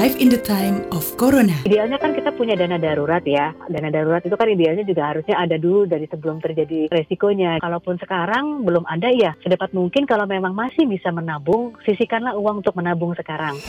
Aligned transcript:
Life 0.00 0.16
in 0.16 0.32
the 0.32 0.40
time 0.40 0.80
of 0.96 1.04
Corona. 1.20 1.60
Idealnya 1.68 2.00
kan 2.00 2.16
kita 2.16 2.32
punya 2.32 2.56
dana 2.56 2.80
darurat 2.80 3.20
ya. 3.20 3.52
Dana 3.68 3.92
darurat 3.92 4.24
itu 4.24 4.32
kan 4.32 4.48
idealnya 4.48 4.80
juga 4.80 5.12
harusnya 5.12 5.36
ada 5.36 5.60
dulu 5.60 5.84
dari 5.84 6.08
sebelum 6.08 6.40
terjadi 6.40 6.88
resikonya. 6.88 7.60
Kalaupun 7.60 8.00
sekarang 8.00 8.64
belum 8.64 8.88
ada 8.88 9.12
ya, 9.12 9.36
sedapat 9.44 9.76
mungkin 9.76 10.08
kalau 10.08 10.24
memang 10.24 10.56
masih 10.56 10.88
bisa 10.88 11.12
menabung, 11.12 11.76
sisihkanlah 11.84 12.32
uang 12.32 12.64
untuk 12.64 12.80
menabung 12.80 13.12
sekarang. 13.12 13.60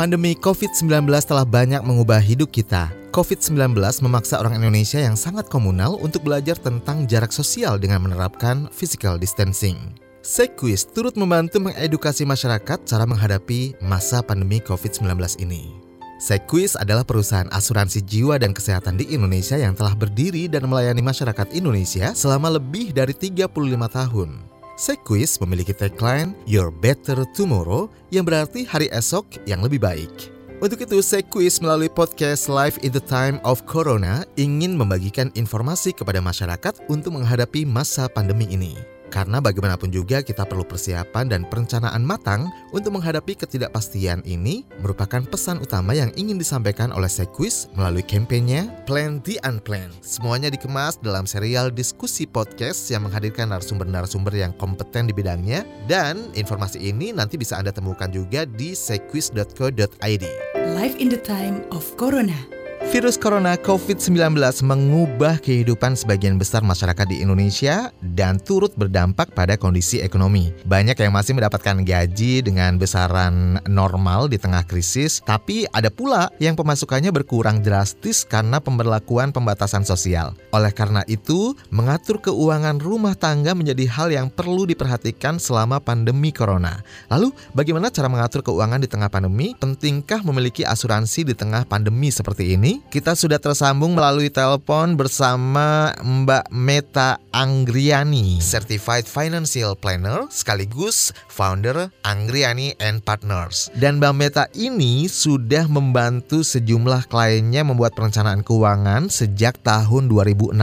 Pandemi 0.00 0.40
COVID-19 0.40 1.04
telah 1.28 1.44
banyak 1.44 1.84
mengubah 1.84 2.24
hidup 2.24 2.48
kita. 2.48 2.88
COVID-19 3.12 3.76
memaksa 3.76 4.40
orang 4.40 4.56
Indonesia 4.56 5.04
yang 5.04 5.20
sangat 5.20 5.52
komunal 5.52 6.00
untuk 6.00 6.24
belajar 6.24 6.56
tentang 6.56 7.04
jarak 7.04 7.28
sosial 7.28 7.76
dengan 7.76 8.08
menerapkan 8.08 8.72
physical 8.72 9.20
distancing. 9.20 10.01
Sequis 10.22 10.86
turut 10.86 11.18
membantu 11.18 11.58
mengedukasi 11.58 12.22
masyarakat 12.22 12.86
cara 12.86 13.02
menghadapi 13.02 13.74
masa 13.82 14.22
pandemi 14.22 14.62
COVID-19 14.62 15.18
ini. 15.42 15.74
Sequis 16.22 16.78
adalah 16.78 17.02
perusahaan 17.02 17.50
asuransi 17.50 18.06
jiwa 18.06 18.38
dan 18.38 18.54
kesehatan 18.54 18.94
di 18.94 19.10
Indonesia 19.10 19.58
yang 19.58 19.74
telah 19.74 19.98
berdiri 19.98 20.46
dan 20.46 20.70
melayani 20.70 21.02
masyarakat 21.02 21.50
Indonesia 21.50 22.14
selama 22.14 22.54
lebih 22.54 22.94
dari 22.94 23.10
35 23.10 23.50
tahun. 23.90 24.46
Sequis 24.78 25.42
memiliki 25.42 25.74
tagline 25.74 26.38
Your 26.46 26.70
Better 26.70 27.26
Tomorrow 27.34 27.90
yang 28.14 28.22
berarti 28.22 28.62
hari 28.62 28.86
esok 28.94 29.26
yang 29.50 29.58
lebih 29.58 29.82
baik. 29.82 30.30
Untuk 30.62 30.78
itu, 30.78 31.02
Sequis 31.02 31.58
melalui 31.58 31.90
podcast 31.90 32.46
Live 32.46 32.78
in 32.86 32.94
the 32.94 33.02
Time 33.02 33.42
of 33.42 33.66
Corona 33.66 34.22
ingin 34.38 34.78
membagikan 34.78 35.34
informasi 35.34 35.90
kepada 35.90 36.22
masyarakat 36.22 36.78
untuk 36.86 37.18
menghadapi 37.18 37.66
masa 37.66 38.06
pandemi 38.06 38.46
ini. 38.46 38.91
Karena 39.12 39.44
bagaimanapun 39.44 39.92
juga 39.92 40.24
kita 40.24 40.48
perlu 40.48 40.64
persiapan 40.64 41.28
dan 41.28 41.44
perencanaan 41.44 42.00
matang 42.00 42.48
untuk 42.72 42.96
menghadapi 42.96 43.36
ketidakpastian 43.36 44.24
ini 44.24 44.64
merupakan 44.80 45.20
pesan 45.28 45.60
utama 45.60 45.92
yang 45.92 46.08
ingin 46.16 46.40
disampaikan 46.40 46.88
oleh 46.96 47.12
Sequis 47.12 47.68
melalui 47.76 48.00
kampanye 48.00 48.72
Plan 48.88 49.20
the 49.20 49.36
Unplanned. 49.44 49.92
Semuanya 50.00 50.48
dikemas 50.48 50.96
dalam 51.04 51.28
serial 51.28 51.68
diskusi 51.68 52.24
podcast 52.24 52.88
yang 52.88 53.04
menghadirkan 53.04 53.52
narasumber-narasumber 53.52 54.32
yang 54.32 54.56
kompeten 54.56 55.04
di 55.04 55.12
bidangnya 55.12 55.68
dan 55.84 56.32
informasi 56.32 56.80
ini 56.80 57.12
nanti 57.12 57.36
bisa 57.36 57.60
Anda 57.60 57.76
temukan 57.76 58.08
juga 58.08 58.48
di 58.48 58.72
sequis.co.id. 58.72 60.24
Life 60.72 60.96
in 60.96 61.12
the 61.12 61.20
time 61.20 61.68
of 61.68 61.84
Corona. 62.00 62.61
Virus 62.90 63.14
corona 63.14 63.54
COVID-19 63.54 64.34
mengubah 64.66 65.38
kehidupan 65.38 65.94
sebagian 65.94 66.34
besar 66.34 66.66
masyarakat 66.66 67.06
di 67.06 67.22
Indonesia 67.22 67.94
dan 68.02 68.42
turut 68.42 68.74
berdampak 68.74 69.30
pada 69.36 69.54
kondisi 69.54 70.02
ekonomi. 70.02 70.50
Banyak 70.66 70.98
yang 70.98 71.14
masih 71.14 71.38
mendapatkan 71.38 71.86
gaji 71.86 72.42
dengan 72.42 72.80
besaran 72.80 73.62
normal 73.70 74.26
di 74.26 74.40
tengah 74.40 74.66
krisis, 74.66 75.22
tapi 75.22 75.68
ada 75.70 75.94
pula 75.94 76.32
yang 76.42 76.58
pemasukannya 76.58 77.14
berkurang 77.14 77.60
drastis 77.62 78.24
karena 78.24 78.58
pemberlakuan 78.58 79.30
pembatasan 79.30 79.84
sosial. 79.86 80.32
Oleh 80.50 80.72
karena 80.72 81.04
itu, 81.06 81.52
mengatur 81.70 82.18
keuangan 82.18 82.80
rumah 82.80 83.12
tangga 83.12 83.52
menjadi 83.52 83.84
hal 83.92 84.08
yang 84.08 84.32
perlu 84.32 84.64
diperhatikan 84.64 85.36
selama 85.36 85.76
pandemi 85.78 86.32
corona. 86.32 86.80
Lalu, 87.12 87.36
bagaimana 87.52 87.92
cara 87.92 88.08
mengatur 88.08 88.40
keuangan 88.40 88.80
di 88.80 88.88
tengah 88.88 89.12
pandemi? 89.12 89.52
Pentingkah 89.60 90.24
memiliki 90.24 90.64
asuransi 90.64 91.28
di 91.28 91.34
tengah 91.36 91.68
pandemi 91.68 92.08
seperti 92.08 92.56
ini? 92.56 92.71
Kita 92.88 93.12
sudah 93.12 93.36
tersambung 93.36 93.92
melalui 93.92 94.32
telepon 94.32 94.96
bersama 94.96 95.92
Mbak 96.00 96.48
Meta 96.54 97.20
Anggriani, 97.34 98.38
Certified 98.38 99.04
Financial 99.04 99.74
Planner 99.74 100.30
sekaligus 100.30 101.10
founder 101.26 101.90
Anggriani 102.06 102.78
and 102.78 103.02
Partners. 103.02 103.68
Dan 103.74 103.98
Mbak 103.98 104.14
Meta 104.14 104.44
ini 104.54 105.10
sudah 105.10 105.66
membantu 105.66 106.46
sejumlah 106.46 107.10
kliennya 107.10 107.66
membuat 107.66 107.98
perencanaan 107.98 108.46
keuangan 108.46 109.10
sejak 109.10 109.58
tahun 109.66 110.06
2016. 110.06 110.54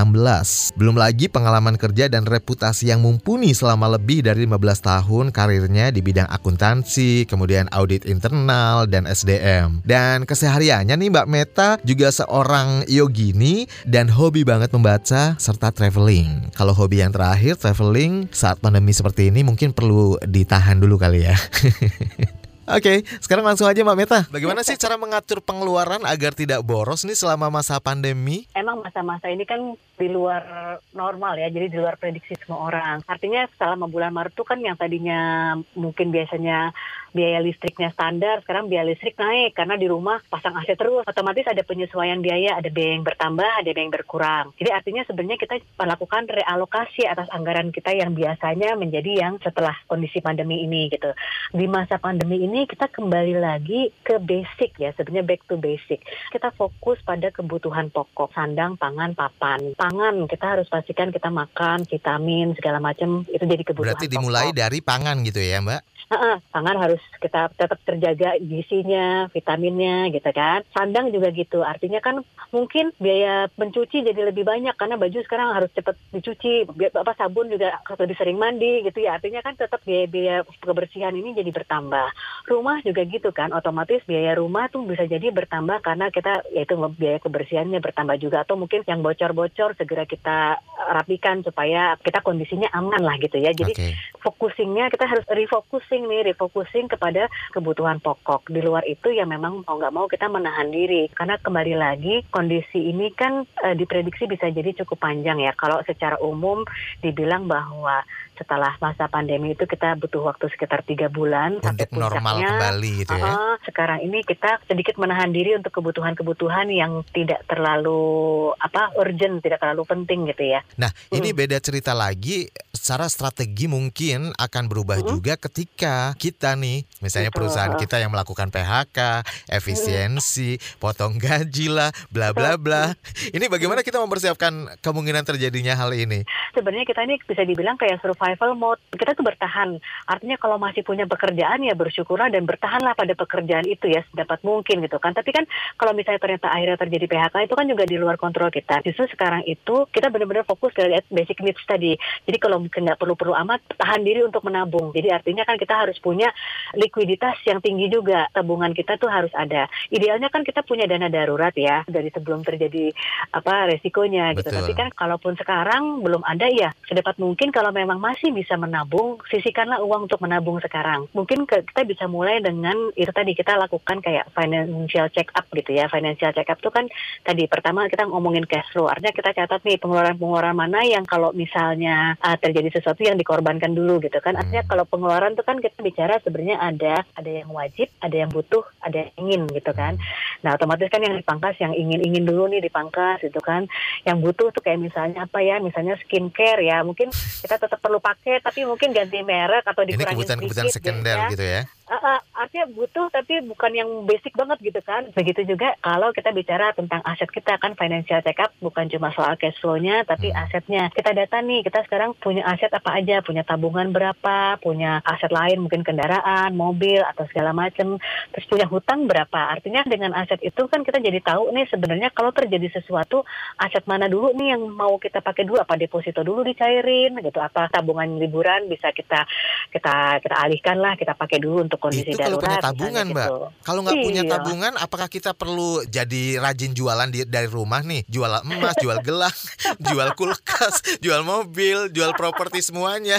Belum 0.80 0.96
lagi 0.96 1.28
pengalaman 1.28 1.76
kerja 1.76 2.08
dan 2.08 2.24
reputasi 2.24 2.96
yang 2.96 3.04
mumpuni 3.04 3.52
selama 3.52 4.00
lebih 4.00 4.24
dari 4.24 4.48
15 4.48 4.56
tahun 4.80 5.26
karirnya 5.36 5.92
di 5.92 6.00
bidang 6.00 6.32
akuntansi, 6.32 7.28
kemudian 7.28 7.68
audit 7.76 8.08
internal 8.08 8.88
dan 8.88 9.04
SDM. 9.04 9.84
Dan 9.84 10.24
kesehariannya 10.24 10.96
nih 10.96 11.10
Mbak 11.12 11.28
Meta 11.28 11.70
juga 11.84 11.99
seorang 12.08 12.88
yogini 12.88 13.68
dan 13.84 14.08
hobi 14.08 14.48
banget 14.48 14.72
membaca 14.72 15.36
serta 15.36 15.76
traveling. 15.76 16.48
Kalau 16.56 16.72
hobi 16.72 17.04
yang 17.04 17.12
terakhir 17.12 17.60
traveling 17.60 18.32
saat 18.32 18.64
pandemi 18.64 18.96
seperti 18.96 19.28
ini 19.28 19.44
mungkin 19.44 19.76
perlu 19.76 20.16
ditahan 20.24 20.80
dulu 20.80 20.96
kali 20.96 21.28
ya. 21.28 21.36
Oke, 22.70 23.02
okay, 23.02 23.18
sekarang 23.18 23.42
langsung 23.42 23.66
aja 23.66 23.82
Mbak 23.82 23.98
Meta. 23.98 24.20
Bagaimana 24.30 24.62
sih 24.62 24.78
cara 24.78 24.94
mengatur 24.94 25.42
pengeluaran 25.42 26.06
agar 26.06 26.38
tidak 26.38 26.62
boros 26.62 27.02
nih 27.02 27.18
selama 27.18 27.50
masa 27.50 27.82
pandemi? 27.82 28.46
Emang 28.54 28.86
masa-masa 28.86 29.26
ini 29.26 29.42
kan 29.42 29.74
di 29.98 30.06
luar 30.06 30.46
normal 30.94 31.42
ya, 31.42 31.50
jadi 31.50 31.66
di 31.66 31.82
luar 31.82 31.98
prediksi 31.98 32.38
semua 32.38 32.70
orang. 32.70 33.02
Artinya 33.10 33.50
selama 33.58 33.90
bulan 33.90 34.14
Maret 34.14 34.38
itu 34.38 34.46
kan 34.46 34.62
yang 34.62 34.78
tadinya 34.78 35.58
mungkin 35.74 36.14
biasanya 36.14 36.70
biaya 37.12 37.40
listriknya 37.42 37.90
standar, 37.94 38.42
sekarang 38.44 38.70
biaya 38.70 38.88
listrik 38.88 39.18
naik 39.18 39.58
karena 39.58 39.76
di 39.76 39.88
rumah 39.90 40.22
pasang 40.28 40.56
AC 40.58 40.76
terus. 40.76 41.04
Otomatis 41.06 41.46
ada 41.48 41.62
penyesuaian 41.66 42.20
biaya, 42.22 42.58
ada 42.58 42.70
biaya 42.72 42.98
yang 42.98 43.06
bertambah, 43.06 43.50
ada 43.64 43.70
biaya 43.70 43.86
yang 43.86 43.96
berkurang. 43.96 44.46
Jadi 44.58 44.70
artinya 44.70 45.02
sebenarnya 45.06 45.38
kita 45.42 45.56
melakukan 45.78 46.24
realokasi 46.30 47.04
atas 47.06 47.28
anggaran 47.34 47.74
kita 47.74 47.92
yang 47.96 48.14
biasanya 48.14 48.76
menjadi 48.78 49.12
yang 49.28 49.34
setelah 49.42 49.76
kondisi 49.86 50.22
pandemi 50.22 50.64
ini 50.64 50.90
gitu. 50.92 51.12
Di 51.54 51.66
masa 51.66 51.98
pandemi 51.98 52.42
ini 52.44 52.66
kita 52.70 52.90
kembali 52.92 53.40
lagi 53.40 53.90
ke 54.04 54.22
basic 54.22 54.78
ya, 54.78 54.94
sebenarnya 54.96 55.26
back 55.26 55.42
to 55.50 55.56
basic. 55.58 56.02
Kita 56.30 56.54
fokus 56.54 57.02
pada 57.02 57.30
kebutuhan 57.34 57.90
pokok, 57.90 58.32
sandang, 58.34 58.78
pangan, 58.78 59.18
papan. 59.18 59.74
Pangan 59.76 60.30
kita 60.30 60.58
harus 60.58 60.68
pastikan 60.70 61.10
kita 61.10 61.32
makan, 61.34 61.86
vitamin 61.86 62.54
segala 62.56 62.78
macam 62.78 63.26
itu 63.30 63.44
jadi 63.44 63.64
kebutuhan 63.66 63.96
Berarti 63.96 64.08
dimulai 64.12 64.50
pokok. 64.52 64.60
dari 64.60 64.80
pangan 64.80 65.18
gitu 65.26 65.42
ya, 65.42 65.60
Mbak? 65.62 65.82
uh, 66.10 66.38
pangan 66.50 66.78
harus 66.78 66.99
kita 67.20 67.52
tetap 67.54 67.80
terjaga 67.84 68.40
gizinya, 68.40 69.28
vitaminnya 69.32 70.10
gitu 70.14 70.30
kan. 70.32 70.64
Sandang 70.72 71.12
juga 71.12 71.34
gitu. 71.36 71.62
Artinya 71.66 72.00
kan 72.00 72.24
mungkin 72.56 72.96
biaya 72.98 73.52
mencuci 73.56 74.06
jadi 74.06 74.32
lebih 74.32 74.48
banyak 74.48 74.74
karena 74.80 74.96
baju 74.96 75.20
sekarang 75.26 75.56
harus 75.56 75.72
cepat 75.76 75.96
dicuci. 76.16 76.66
Apa 76.96 77.14
sabun 77.20 77.52
juga 77.52 77.80
lebih 78.00 78.16
sering 78.16 78.38
mandi 78.40 78.86
gitu 78.88 79.04
ya. 79.04 79.20
Artinya 79.20 79.44
kan 79.44 79.60
tetap 79.60 79.84
biaya-biaya 79.84 80.48
kebersihan 80.64 81.14
ini 81.16 81.36
jadi 81.36 81.52
bertambah. 81.52 82.08
Rumah 82.50 82.82
juga 82.82 83.06
gitu 83.06 83.30
kan. 83.30 83.54
Otomatis 83.54 84.02
biaya 84.10 84.34
rumah 84.34 84.68
tuh 84.74 84.82
bisa 84.90 85.06
jadi 85.06 85.30
bertambah 85.30 85.86
karena 85.86 86.10
kita 86.10 86.42
yaitu 86.50 86.74
biaya 86.98 87.22
kebersihannya 87.22 87.78
bertambah 87.78 88.18
juga 88.18 88.42
atau 88.42 88.58
mungkin 88.58 88.82
yang 88.90 89.06
bocor-bocor 89.06 89.78
segera 89.78 90.10
kita 90.10 90.58
rapikan 90.98 91.46
supaya 91.46 91.94
kita 92.02 92.26
kondisinya 92.26 92.74
aman 92.74 93.06
lah 93.06 93.22
gitu 93.22 93.38
ya. 93.38 93.54
Jadi 93.54 93.74
okay. 93.78 93.94
focusingnya 94.18 94.90
kita 94.90 95.06
harus 95.06 95.26
refocusing 95.30 95.60
refocusing 95.70 96.10
nih, 96.10 96.34
refocusing 96.34 96.86
kepada 96.90 97.28
kebutuhan 97.54 98.02
pokok. 98.02 98.50
Di 98.50 98.62
luar 98.64 98.82
itu 98.90 99.14
ya 99.14 99.28
memang 99.28 99.62
mau 99.68 99.76
nggak 99.78 99.94
mau 99.94 100.10
kita 100.10 100.26
menahan 100.32 100.74
diri. 100.74 101.12
Karena 101.14 101.38
kembali 101.38 101.76
lagi 101.78 102.26
kondisi 102.34 102.90
ini 102.90 103.14
kan 103.14 103.46
e, 103.46 103.68
diprediksi 103.76 104.26
bisa 104.26 104.50
jadi 104.50 104.74
cukup 104.82 105.04
panjang 105.04 105.38
ya. 105.44 105.54
Kalau 105.54 105.84
secara 105.86 106.18
umum 106.24 106.66
dibilang 107.06 107.46
bahwa 107.46 108.02
setelah 108.40 108.80
masa 108.80 109.12
pandemi 109.12 109.52
itu 109.52 109.68
kita 109.68 110.00
butuh 110.00 110.32
waktu 110.32 110.48
sekitar 110.56 110.88
tiga 110.88 111.12
bulan 111.12 111.60
untuk 111.60 111.68
sampai 111.68 111.92
normal 111.92 112.36
kembali 112.40 112.92
gitu 113.04 113.14
ya. 113.20 113.34
Uh, 113.36 113.56
sekarang 113.68 114.00
ini 114.00 114.24
kita 114.24 114.64
sedikit 114.64 114.96
menahan 114.96 115.36
diri 115.36 115.60
untuk 115.60 115.76
kebutuhan-kebutuhan 115.76 116.72
yang 116.72 117.04
tidak 117.12 117.44
terlalu 117.52 118.50
apa 118.56 118.96
urgent, 118.96 119.44
tidak 119.44 119.60
terlalu 119.60 119.84
penting 119.84 120.32
gitu 120.32 120.56
ya. 120.56 120.64
Nah, 120.80 120.88
hmm. 120.90 121.20
ini 121.20 121.30
beda 121.36 121.60
cerita 121.60 121.92
lagi 121.92 122.48
secara 122.72 123.12
strategi 123.12 123.68
mungkin 123.68 124.32
akan 124.40 124.64
berubah 124.72 125.04
hmm. 125.04 125.08
juga 125.12 125.34
ketika 125.36 126.16
kita 126.16 126.56
nih, 126.56 126.88
misalnya 127.04 127.36
perusahaan 127.36 127.76
kita 127.76 128.00
yang 128.00 128.16
melakukan 128.16 128.48
PHK, 128.48 129.28
efisiensi, 129.52 130.56
hmm. 130.56 130.80
potong 130.80 131.20
gaji 131.20 131.68
lah, 131.68 131.92
bla 132.08 132.32
bla 132.32 132.56
bla. 132.56 132.96
Ini 133.36 133.52
bagaimana 133.52 133.84
kita 133.84 134.00
mempersiapkan 134.00 134.80
kemungkinan 134.80 135.28
terjadinya 135.28 135.76
hal 135.76 135.92
ini? 135.92 136.24
Sebenarnya 136.56 136.88
kita 136.88 137.04
ini 137.04 137.20
bisa 137.20 137.44
dibilang 137.44 137.76
kayak 137.76 138.00
survival 138.00 138.29
survival 138.30 138.54
mode. 138.54 138.82
Kita 138.94 139.18
tuh 139.18 139.26
bertahan. 139.26 139.82
Artinya 140.06 140.38
kalau 140.38 140.62
masih 140.62 140.86
punya 140.86 141.10
pekerjaan 141.10 141.66
ya 141.66 141.74
bersyukurlah 141.74 142.30
dan 142.30 142.46
bertahanlah 142.46 142.94
pada 142.94 143.18
pekerjaan 143.18 143.66
itu 143.66 143.90
ya 143.90 144.06
sedapat 144.14 144.46
mungkin 144.46 144.86
gitu 144.86 145.02
kan. 145.02 145.18
Tapi 145.18 145.34
kan 145.34 145.50
kalau 145.80 145.98
misalnya 145.98 146.22
ternyata 146.22 146.54
akhirnya 146.54 146.78
terjadi 146.78 147.06
PHK 147.10 147.36
itu 147.50 147.56
kan 147.58 147.66
juga 147.66 147.84
di 147.90 147.96
luar 147.98 148.22
kontrol 148.22 148.54
kita. 148.54 148.86
Justru 148.86 149.10
sekarang 149.16 149.42
itu 149.50 149.90
kita 149.90 150.14
benar-benar 150.14 150.46
fokus 150.46 150.76
ke 150.76 150.86
basic 151.10 151.42
needs 151.42 151.64
tadi. 151.66 151.96
Jadi 152.28 152.38
kalau 152.38 152.62
mungkin 152.62 152.86
nggak 152.86 153.00
perlu-perlu 153.00 153.34
amat 153.48 153.60
tahan 153.80 154.02
diri 154.04 154.22
untuk 154.22 154.44
menabung. 154.46 154.92
Jadi 154.92 155.10
artinya 155.10 155.48
kan 155.48 155.56
kita 155.56 155.74
harus 155.88 155.98
punya 155.98 156.30
likuiditas 156.76 157.40
yang 157.48 157.64
tinggi 157.64 157.90
juga. 157.90 158.28
Tabungan 158.30 158.76
kita 158.76 159.00
tuh 159.00 159.10
harus 159.10 159.32
ada. 159.34 159.66
Idealnya 159.90 160.28
kan 160.30 160.46
kita 160.46 160.62
punya 160.62 160.86
dana 160.86 161.08
darurat 161.08 161.56
ya 161.56 161.82
dari 161.88 162.12
sebelum 162.12 162.44
terjadi 162.44 162.92
apa 163.32 163.74
resikonya 163.74 164.36
gitu. 164.36 164.52
Betul. 164.52 164.58
Tapi 164.60 164.74
kan 164.76 164.88
kalaupun 164.94 165.34
sekarang 165.40 166.04
belum 166.04 166.22
ada 166.28 166.52
ya 166.52 166.70
sedapat 166.84 167.16
mungkin 167.22 167.54
kalau 167.56 167.72
memang 167.72 168.02
masih 168.02 168.19
masih 168.20 168.36
bisa 168.36 168.60
menabung, 168.60 169.16
sisihkanlah 169.32 169.80
uang 169.80 170.12
untuk 170.12 170.20
menabung 170.20 170.60
sekarang. 170.60 171.08
Mungkin 171.16 171.48
ke, 171.48 171.64
kita 171.72 171.88
bisa 171.88 172.04
mulai 172.12 172.44
dengan 172.44 172.92
itu 173.00 173.08
tadi 173.16 173.32
kita 173.32 173.56
lakukan 173.56 174.04
kayak 174.04 174.28
financial 174.36 175.08
check 175.16 175.32
up 175.40 175.48
gitu 175.56 175.72
ya. 175.72 175.88
Financial 175.88 176.36
check 176.36 176.52
up 176.52 176.60
itu 176.60 176.68
kan 176.68 176.92
tadi 177.24 177.48
pertama 177.48 177.88
kita 177.88 178.04
ngomongin 178.12 178.44
cash 178.44 178.76
flow. 178.76 178.92
Artinya 178.92 179.16
kita 179.16 179.32
catat 179.32 179.64
nih 179.64 179.80
pengeluaran-pengeluaran 179.80 180.52
mana 180.52 180.84
yang 180.84 181.08
kalau 181.08 181.32
misalnya 181.32 182.20
uh, 182.20 182.36
terjadi 182.36 182.76
sesuatu 182.76 183.08
yang 183.08 183.16
dikorbankan 183.16 183.72
dulu 183.72 184.04
gitu 184.04 184.20
kan. 184.20 184.36
Artinya 184.36 184.68
kalau 184.68 184.84
pengeluaran 184.84 185.40
itu 185.40 185.44
kan 185.48 185.64
kita 185.64 185.80
bicara 185.80 186.20
sebenarnya 186.20 186.60
ada 186.60 187.08
ada 187.16 187.32
yang 187.32 187.48
wajib, 187.56 187.88
ada 188.04 188.20
yang 188.20 188.28
butuh, 188.36 188.68
ada 188.84 189.08
yang 189.08 189.12
ingin 189.16 189.42
gitu 189.56 189.72
kan. 189.72 189.96
Nah 190.44 190.60
otomatis 190.60 190.92
kan 190.92 191.00
yang 191.00 191.16
dipangkas 191.16 191.56
yang 191.64 191.72
ingin-ingin 191.72 192.28
dulu 192.28 192.52
nih 192.52 192.60
dipangkas 192.68 193.24
gitu 193.24 193.40
kan. 193.40 193.64
Yang 194.04 194.18
butuh 194.28 194.48
tuh 194.52 194.60
kayak 194.60 194.84
misalnya 194.84 195.24
apa 195.24 195.40
ya, 195.40 195.64
misalnya 195.64 195.96
skincare 196.04 196.68
ya. 196.68 196.84
Mungkin 196.84 197.16
kita 197.16 197.56
tetap 197.56 197.80
perlu 197.80 198.04
pakai 198.10 198.42
tapi 198.42 198.66
mungkin 198.66 198.90
ganti 198.90 199.22
merek 199.22 199.62
atau 199.62 199.86
Ini 199.86 199.94
dikurangin 199.94 200.18
kebutuhan-kebutuhan 200.18 200.68
sedikit 200.74 200.82
sekunder 200.82 201.18
ya. 201.18 201.30
gitu 201.30 201.46
ya. 201.46 201.62
Uh, 201.86 201.94
uh, 201.94 202.18
artinya 202.40 202.66
butuh 202.72 203.12
tapi 203.12 203.44
bukan 203.44 203.72
yang 203.76 203.90
basic 204.08 204.32
banget 204.34 204.58
gitu 204.64 204.80
kan. 204.82 205.12
Begitu 205.12 205.44
juga 205.44 205.76
kalau 205.84 206.16
kita 206.16 206.32
bicara 206.32 206.72
tentang 206.72 207.04
aset 207.04 207.28
kita 207.28 207.60
kan 207.60 207.76
financial 207.76 208.24
check 208.24 208.40
up 208.40 208.56
bukan 208.64 208.88
cuma 208.88 209.12
soal 209.12 209.36
cash 209.36 209.60
flow-nya 209.60 210.08
tapi 210.08 210.32
Hmm. 210.32 210.42
asetnya. 210.48 210.84
Kita 210.96 211.12
data 211.12 211.44
nih, 211.44 211.68
kita 211.68 211.84
sekarang 211.86 212.16
punya 212.16 212.48
aset 212.48 212.72
apa 212.72 212.96
aja, 212.96 213.20
punya 213.20 213.44
tabungan 213.44 213.92
berapa, 213.92 214.56
punya 214.64 215.04
aset 215.04 215.30
lain 215.30 215.68
mungkin 215.68 215.84
kendaraan, 215.84 216.56
mobil 216.56 217.04
atau 217.04 217.28
segala 217.28 217.52
macam. 217.52 218.00
Terus 218.32 218.46
punya 218.48 218.66
hutang 218.70 219.10
berapa. 219.10 219.52
Artinya 219.52 219.84
dengan 219.84 220.16
aset 220.16 220.40
itu 220.40 220.66
kan 220.72 220.86
kita 220.88 221.04
jadi 221.04 221.20
tahu 221.20 221.52
nih 221.52 221.68
sebenarnya 221.68 222.10
kalau 222.16 222.32
terjadi 222.32 222.80
sesuatu 222.80 223.28
aset 223.60 223.84
mana 223.90 224.08
dulu 224.08 224.32
nih 224.38 224.56
yang 224.56 224.64
mau 224.72 224.96
kita 225.02 225.20
pakai 225.20 225.44
dulu 225.44 225.60
apa 225.60 225.76
deposito 225.76 226.24
dulu 226.24 226.46
dicairin 226.46 227.18
gitu 227.20 227.42
apa 227.42 227.68
tabungan 227.74 228.22
liburan 228.22 228.70
bisa 228.70 228.94
kita 228.94 229.26
kita 229.74 230.22
kita 230.22 230.36
alihkan 230.40 230.78
lah 230.78 230.94
kita 230.96 231.18
pakai 231.18 231.42
dulu 231.42 231.66
untuk 231.66 231.82
kondisi 231.82 232.14
Itu 232.14 232.29
kalau 232.32 232.42
punya 232.44 232.60
tabungan, 232.62 233.06
Mbak. 233.08 233.26
gitu. 233.26 233.46
Kalau 233.62 233.80
nggak 233.82 233.98
punya 234.00 234.22
Iya. 234.22 234.32
tabungan, 234.32 234.74
apakah 234.76 235.08
kita 235.08 235.32
perlu 235.32 235.70
jadi 235.84 236.24
rajin 236.38 236.72
jualan 236.72 237.08
di, 237.08 237.24
dari 237.24 237.46
rumah 237.46 237.82
nih? 237.82 238.06
Jual 238.06 238.32
emas, 238.44 238.76
jual 238.78 239.00
gelang, 239.02 239.34
jual 239.88 240.10
kulkas, 240.14 241.00
jual 241.00 241.22
mobil, 241.22 241.90
jual 241.90 242.14
properti 242.14 242.62
semuanya. 242.62 243.18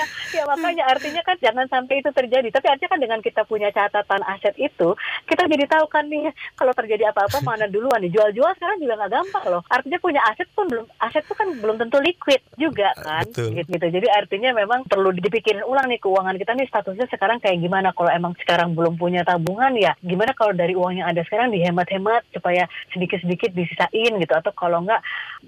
ya 0.36 0.42
makanya 0.48 0.84
artinya 0.88 1.22
kan 1.24 1.36
jangan 1.38 1.66
sampai 1.68 2.00
itu 2.00 2.10
terjadi. 2.10 2.48
Tapi 2.48 2.66
artinya 2.68 2.90
kan 2.96 3.00
dengan 3.00 3.20
kita 3.20 3.42
punya 3.46 3.68
catatan 3.70 4.22
aset 4.26 4.54
itu 4.58 4.94
kita 5.28 5.46
jadi 5.48 5.64
tahu 5.68 5.84
kan 5.88 6.08
nih 6.08 6.32
kalau 6.56 6.72
terjadi 6.72 7.12
apa-apa 7.12 7.38
mana 7.48 7.68
duluan 7.68 8.00
nih? 8.02 8.12
Jual-jual 8.12 8.52
sekarang 8.58 8.78
juga 8.80 8.94
nggak 9.02 9.12
gampang 9.12 9.44
loh. 9.48 9.62
Artinya 9.68 9.98
punya 10.00 10.20
aset 10.28 10.48
pun 10.52 10.66
belum 10.68 10.86
aset 11.00 11.24
tuh 11.26 11.36
kan 11.36 11.48
belum 11.58 11.76
tentu 11.80 11.98
liquid 12.00 12.40
juga 12.56 12.94
kan 13.00 13.24
Betul. 13.26 13.56
gitu, 13.56 13.68
gitu 13.74 13.86
jadi 14.00 14.08
artinya 14.12 14.50
memang 14.54 14.84
perlu 14.86 15.10
dipikirin 15.16 15.64
ulang 15.66 15.88
nih 15.88 15.98
keuangan 15.98 16.36
kita 16.38 16.52
nih 16.56 16.68
statusnya 16.68 17.06
sekarang 17.10 17.38
kayak 17.42 17.58
gimana. 17.60 17.90
Kalau 17.92 18.10
emang 18.10 18.32
sekarang 18.40 18.74
belum 18.76 18.96
punya 18.96 19.22
tabungan 19.26 19.72
ya 19.76 19.92
gimana 20.02 20.32
kalau 20.36 20.52
dari 20.56 20.74
uang 20.76 21.02
yang 21.02 21.08
ada 21.08 21.22
sekarang 21.26 21.52
dihemat-hemat 21.52 22.26
supaya 22.32 22.66
sedikit-sedikit 22.94 23.52
disisain 23.52 24.12
gitu. 24.18 24.32
Atau 24.32 24.52
kalau 24.54 24.82
nggak 24.84 25.00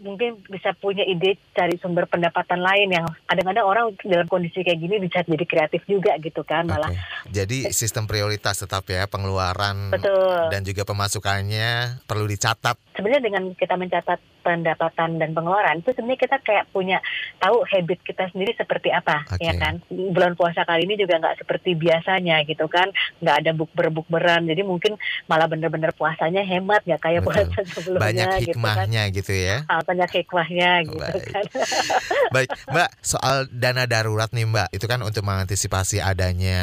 mungkin 0.02 0.42
bisa 0.50 0.74
punya 0.76 1.06
ide 1.06 1.38
cari 1.54 1.78
sumber 1.78 2.06
pendapatan 2.10 2.60
lain 2.60 2.88
yang 2.90 3.06
kadang-kadang 3.30 3.64
orang 3.66 3.84
dalam 4.02 4.26
kondisi 4.34 4.66
kayak 4.66 4.82
gini 4.82 4.98
bisa 4.98 5.22
jadi 5.22 5.46
kreatif 5.46 5.86
juga 5.86 6.18
gitu 6.18 6.42
kan 6.42 6.66
malah 6.66 6.90
Oke. 6.90 7.30
Jadi 7.30 7.70
sistem 7.70 8.10
prioritas 8.10 8.58
tetap 8.58 8.82
ya 8.90 9.06
pengeluaran 9.06 9.94
betul 9.94 10.50
dan 10.50 10.66
juga 10.66 10.82
pemasukannya 10.82 12.02
perlu 12.10 12.26
dicatat. 12.26 12.74
sebenarnya 12.98 13.22
dengan 13.22 13.42
kita 13.54 13.78
mencatat 13.78 14.33
pendapatan 14.44 15.16
dan 15.16 15.32
pengeluaran 15.32 15.80
itu 15.80 15.96
sebenarnya 15.96 16.20
kita 16.20 16.36
kayak 16.44 16.68
punya 16.68 17.00
tahu 17.40 17.64
habit 17.64 18.04
kita 18.04 18.28
sendiri 18.30 18.52
seperti 18.52 18.92
apa 18.92 19.24
Oke. 19.32 19.48
ya 19.48 19.56
kan 19.56 19.80
bulan 19.88 20.36
puasa 20.36 20.68
kali 20.68 20.84
ini 20.84 21.00
juga 21.00 21.16
nggak 21.16 21.40
seperti 21.40 21.72
biasanya 21.72 22.44
gitu 22.44 22.68
kan 22.68 22.92
nggak 23.24 23.36
ada 23.40 23.50
bukber 23.56 23.88
bukberan 23.88 24.44
jadi 24.44 24.60
mungkin 24.60 25.00
malah 25.24 25.48
bener-bener 25.48 25.96
puasanya 25.96 26.44
hemat 26.44 26.84
nggak 26.84 27.00
kayak 27.00 27.24
Betul. 27.24 27.48
puasa 27.48 27.60
sebelumnya 27.72 28.04
Banyak 28.04 28.26
gitu 28.28 28.36
kan 28.36 28.44
hikmahnya 28.44 29.02
gitu 29.14 29.32
ya. 29.32 29.56
Ah, 29.70 29.80
banyak 29.80 30.10
hikmahnya 30.10 30.70
gitu 30.84 31.00
Baik. 31.00 31.24
kan 31.32 31.44
Baik, 32.34 32.50
Mbak, 32.66 32.90
soal 32.98 33.46
dana 33.48 33.86
darurat 33.86 34.26
nih 34.34 34.46
Mbak, 34.50 34.68
itu 34.74 34.86
kan 34.90 35.00
untuk 35.06 35.22
mengantisipasi 35.22 36.02
adanya 36.02 36.60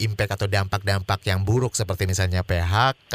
impact 0.00 0.40
atau 0.40 0.48
dampak-dampak 0.48 1.20
yang 1.28 1.44
buruk 1.44 1.76
seperti 1.76 2.08
misalnya 2.08 2.40
PHK, 2.40 3.14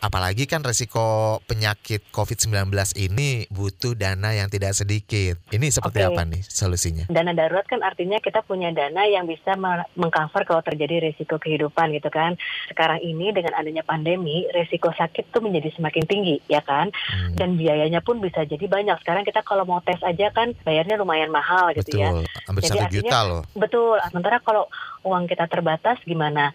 apalagi 0.00 0.48
kan 0.48 0.64
resiko 0.64 1.38
penyakit 1.44 2.08
COVID-19 2.08 2.72
ini 2.96 3.35
butuh 3.46 3.92
dana 3.92 4.32
yang 4.32 4.48
tidak 4.48 4.72
sedikit. 4.72 5.36
Ini 5.48 5.68
seperti 5.68 6.00
Oke. 6.00 6.08
apa 6.10 6.22
nih 6.24 6.42
solusinya? 6.42 7.04
dana 7.08 7.32
darurat 7.32 7.64
kan 7.64 7.80
artinya 7.80 8.16
kita 8.16 8.40
punya 8.40 8.70
dana 8.70 9.04
yang 9.04 9.24
bisa 9.24 9.52
me- 9.54 9.84
mengcover 9.94 10.42
kalau 10.42 10.62
terjadi 10.62 11.04
risiko 11.04 11.36
kehidupan 11.36 11.92
gitu 11.92 12.08
kan. 12.08 12.40
Sekarang 12.66 12.98
ini 12.98 13.30
dengan 13.30 13.52
adanya 13.52 13.82
pandemi, 13.82 14.48
risiko 14.50 14.88
sakit 14.90 15.28
tuh 15.28 15.40
menjadi 15.40 15.68
semakin 15.72 16.04
tinggi 16.04 16.36
ya 16.46 16.60
kan. 16.60 16.88
Hmm, 16.90 17.34
Dan 17.34 17.54
biayanya 17.54 18.00
pun 18.00 18.18
bisa 18.18 18.42
jadi 18.42 18.64
banyak. 18.64 18.96
Sekarang 19.00 19.22
kita 19.22 19.42
kalau 19.42 19.62
mau 19.62 19.80
tes 19.80 20.00
aja 20.00 20.30
kan 20.30 20.56
bayarnya 20.62 20.96
lumayan 20.96 21.28
mahal 21.28 21.72
gitu 21.72 21.96
ya. 21.96 22.10
betul, 22.10 22.24
hampir 22.46 22.62
Jadi 22.62 22.70
satu 22.70 22.80
artinya- 22.80 22.96
juta 23.02 23.18
loh. 23.22 23.42
Betul. 23.52 23.96
Sementara 24.08 24.36
kalau 24.40 24.64
uang 25.02 25.26
kita 25.26 25.46
terbatas 25.46 25.98
gimana? 26.02 26.50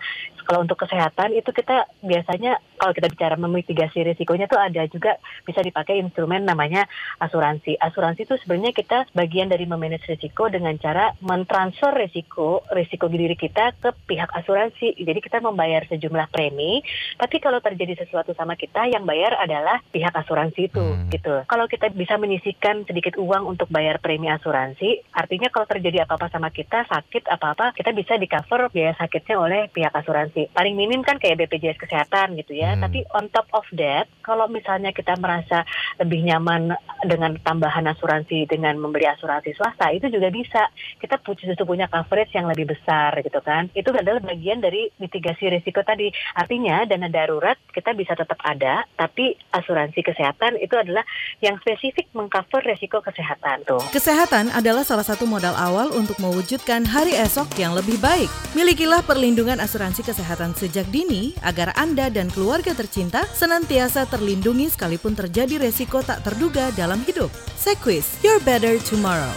Kalau 0.46 0.64
untuk 0.64 0.78
kesehatan 0.80 1.34
itu 1.34 1.50
kita 1.52 1.90
biasanya 2.06 2.62
kalau 2.78 2.94
kita 2.98 3.08
bicara 3.14 3.36
memitigasi 3.38 4.02
risikonya 4.02 4.50
tuh 4.50 4.58
ada 4.58 4.86
juga 4.90 5.18
bisa 5.46 5.62
dipakai 5.62 6.02
instrumen 6.02 6.46
namanya 6.46 6.90
asuransi. 7.22 7.78
Asuransi 7.78 8.26
itu 8.26 8.36
sebenarnya 8.42 8.74
kita 8.74 8.98
bagian 9.14 9.50
dari 9.50 9.70
memanage 9.70 10.10
risiko 10.10 10.50
dengan 10.50 10.74
cara 10.82 11.14
mentransfer 11.22 11.94
risiko 11.94 12.66
risiko 12.74 13.06
diri 13.12 13.38
kita 13.38 13.76
ke 13.78 13.90
pihak 14.08 14.32
asuransi. 14.34 14.98
Jadi 14.98 15.20
kita 15.22 15.44
membayar 15.44 15.86
sejumlah 15.86 16.32
premi, 16.32 16.82
tapi 17.20 17.38
kalau 17.44 17.62
terjadi 17.62 18.02
sesuatu 18.02 18.34
sama 18.34 18.56
kita 18.58 18.88
yang 18.88 19.06
bayar 19.06 19.38
adalah 19.38 19.84
pihak 19.94 20.14
asuransi 20.16 20.72
itu 20.72 20.82
Hmm. 20.82 21.12
gitu. 21.12 21.44
Kalau 21.46 21.66
kita 21.68 21.92
bisa 21.92 22.16
menyisihkan 22.16 22.88
sedikit 22.88 23.20
uang 23.20 23.44
untuk 23.46 23.68
bayar 23.68 24.00
premi 24.00 24.32
asuransi, 24.32 25.04
artinya 25.14 25.52
kalau 25.52 25.68
terjadi 25.68 26.08
apa-apa 26.08 26.32
sama 26.32 26.50
kita, 26.50 26.88
sakit 26.88 27.28
apa-apa, 27.28 27.76
kita 27.76 27.92
bisa 27.92 28.16
di 28.16 28.26
cover 28.26 28.72
biaya 28.72 28.96
sakitnya 28.98 29.36
oleh 29.38 29.62
pihak 29.70 29.92
asuransi. 29.92 30.31
Paling 30.56 30.74
minim 30.80 31.04
kan 31.04 31.20
kayak 31.20 31.44
BPJS 31.44 31.78
kesehatan 31.78 32.40
gitu 32.40 32.56
ya. 32.56 32.74
Hmm. 32.74 32.88
Tapi 32.88 33.04
on 33.12 33.28
top 33.30 33.52
of 33.52 33.68
that, 33.76 34.08
kalau 34.24 34.48
misalnya 34.48 34.96
kita 34.96 35.20
merasa 35.20 35.68
lebih 36.00 36.24
nyaman 36.24 36.72
dengan 37.04 37.36
tambahan 37.44 37.84
asuransi 37.92 38.48
dengan 38.48 38.80
membeli 38.80 39.06
asuransi 39.12 39.52
swasta, 39.60 39.92
itu 39.92 40.08
juga 40.08 40.32
bisa. 40.32 40.72
Kita 40.98 41.20
justru 41.36 41.68
punya 41.68 41.92
coverage 41.92 42.32
yang 42.32 42.48
lebih 42.48 42.72
besar 42.72 43.12
gitu 43.20 43.44
kan. 43.44 43.68
Itu 43.76 43.92
adalah 43.92 44.24
bagian 44.24 44.64
dari 44.64 44.88
mitigasi 44.98 45.52
risiko 45.52 45.84
tadi. 45.84 46.08
Artinya 46.40 46.88
dana 46.88 47.12
darurat 47.12 47.60
kita 47.76 47.92
bisa 47.92 48.16
tetap 48.16 48.40
ada, 48.48 48.88
tapi 48.96 49.36
asuransi 49.52 50.00
kesehatan 50.00 50.56
itu 50.64 50.80
adalah 50.80 51.04
yang 51.44 51.60
spesifik 51.60 52.08
mengcover 52.16 52.64
risiko 52.64 53.04
kesehatan 53.04 53.68
tuh. 53.68 53.84
Kesehatan 53.92 54.54
adalah 54.56 54.88
salah 54.88 55.04
satu 55.04 55.28
modal 55.28 55.54
awal 55.60 55.92
untuk 55.92 56.16
mewujudkan 56.24 56.88
hari 56.88 57.18
esok 57.20 57.52
yang 57.60 57.76
lebih 57.76 58.00
baik. 58.00 58.32
Milikilah 58.56 59.04
perlindungan 59.04 59.60
asuransi 59.60 60.06
kesehatan 60.06 60.21
sejak 60.56 60.88
dini 60.94 61.34
agar 61.42 61.74
Anda 61.76 62.08
dan 62.14 62.30
keluarga 62.30 62.72
tercinta 62.78 63.26
senantiasa 63.34 64.06
terlindungi 64.08 64.70
sekalipun 64.70 65.18
terjadi 65.18 65.58
resiko 65.58 66.00
tak 66.06 66.22
terduga 66.22 66.70
dalam 66.78 67.02
hidup. 67.04 67.30
Sequis, 67.58 68.22
your 68.22 68.38
better 68.42 68.78
tomorrow. 68.82 69.34